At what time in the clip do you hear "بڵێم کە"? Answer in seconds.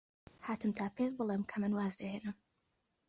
1.17-1.55